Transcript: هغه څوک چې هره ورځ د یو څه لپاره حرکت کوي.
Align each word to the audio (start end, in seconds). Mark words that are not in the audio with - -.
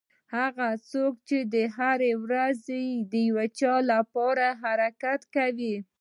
هغه 0.35 0.67
څوک 0.91 1.13
چې 1.27 1.39
هره 1.77 2.11
ورځ 2.25 2.59
د 3.11 3.13
یو 3.29 3.39
څه 3.57 3.71
لپاره 3.91 4.47
حرکت 4.63 5.21
کوي. 5.35 5.75